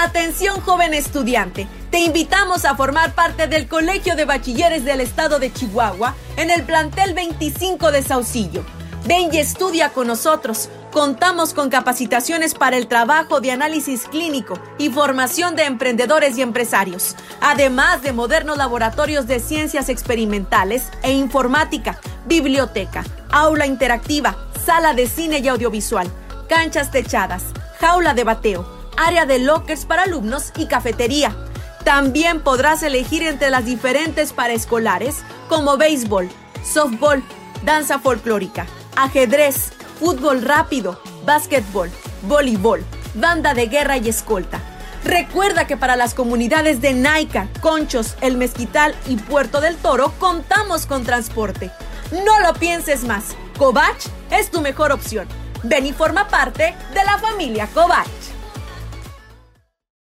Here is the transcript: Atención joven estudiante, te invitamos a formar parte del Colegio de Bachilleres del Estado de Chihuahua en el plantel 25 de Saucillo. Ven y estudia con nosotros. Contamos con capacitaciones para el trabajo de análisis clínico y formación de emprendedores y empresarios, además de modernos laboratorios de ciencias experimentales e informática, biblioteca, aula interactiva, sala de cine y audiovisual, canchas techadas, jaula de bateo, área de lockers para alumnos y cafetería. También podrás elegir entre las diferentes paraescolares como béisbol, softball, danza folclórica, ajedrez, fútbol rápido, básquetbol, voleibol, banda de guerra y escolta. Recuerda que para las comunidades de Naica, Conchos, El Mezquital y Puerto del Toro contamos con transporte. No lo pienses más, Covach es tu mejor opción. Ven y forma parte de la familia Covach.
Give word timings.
Atención 0.00 0.60
joven 0.60 0.94
estudiante, 0.94 1.66
te 1.90 1.98
invitamos 1.98 2.64
a 2.64 2.76
formar 2.76 3.16
parte 3.16 3.48
del 3.48 3.66
Colegio 3.66 4.14
de 4.14 4.26
Bachilleres 4.26 4.84
del 4.84 5.00
Estado 5.00 5.40
de 5.40 5.52
Chihuahua 5.52 6.14
en 6.36 6.52
el 6.52 6.62
plantel 6.62 7.14
25 7.14 7.90
de 7.90 8.02
Saucillo. 8.02 8.64
Ven 9.06 9.34
y 9.34 9.38
estudia 9.38 9.88
con 9.88 10.06
nosotros. 10.06 10.68
Contamos 10.92 11.52
con 11.52 11.68
capacitaciones 11.68 12.54
para 12.54 12.76
el 12.76 12.86
trabajo 12.86 13.40
de 13.40 13.50
análisis 13.50 14.04
clínico 14.04 14.60
y 14.78 14.90
formación 14.90 15.56
de 15.56 15.64
emprendedores 15.64 16.38
y 16.38 16.42
empresarios, 16.42 17.16
además 17.40 18.00
de 18.00 18.12
modernos 18.12 18.56
laboratorios 18.56 19.26
de 19.26 19.40
ciencias 19.40 19.88
experimentales 19.88 20.84
e 21.02 21.10
informática, 21.10 21.98
biblioteca, 22.24 23.04
aula 23.32 23.66
interactiva, 23.66 24.36
sala 24.64 24.94
de 24.94 25.08
cine 25.08 25.40
y 25.40 25.48
audiovisual, 25.48 26.08
canchas 26.48 26.92
techadas, 26.92 27.42
jaula 27.80 28.14
de 28.14 28.22
bateo, 28.22 28.77
área 28.98 29.26
de 29.26 29.38
lockers 29.38 29.86
para 29.86 30.02
alumnos 30.02 30.52
y 30.56 30.66
cafetería. 30.66 31.34
También 31.84 32.40
podrás 32.40 32.82
elegir 32.82 33.22
entre 33.22 33.50
las 33.50 33.64
diferentes 33.64 34.32
paraescolares 34.32 35.18
como 35.48 35.76
béisbol, 35.76 36.28
softball, 36.62 37.22
danza 37.64 37.98
folclórica, 38.00 38.66
ajedrez, 38.96 39.72
fútbol 39.98 40.42
rápido, 40.42 41.00
básquetbol, 41.24 41.90
voleibol, 42.22 42.84
banda 43.14 43.54
de 43.54 43.68
guerra 43.68 43.96
y 43.96 44.08
escolta. 44.08 44.60
Recuerda 45.04 45.66
que 45.66 45.76
para 45.76 45.96
las 45.96 46.12
comunidades 46.12 46.80
de 46.80 46.92
Naica, 46.92 47.48
Conchos, 47.60 48.16
El 48.20 48.36
Mezquital 48.36 48.94
y 49.06 49.16
Puerto 49.16 49.60
del 49.60 49.76
Toro 49.76 50.12
contamos 50.18 50.86
con 50.86 51.04
transporte. 51.04 51.70
No 52.10 52.40
lo 52.40 52.52
pienses 52.54 53.04
más, 53.04 53.36
Covach 53.56 54.06
es 54.30 54.50
tu 54.50 54.60
mejor 54.60 54.90
opción. 54.90 55.28
Ven 55.62 55.86
y 55.86 55.92
forma 55.92 56.28
parte 56.28 56.74
de 56.92 57.04
la 57.04 57.18
familia 57.18 57.68
Covach. 57.72 58.17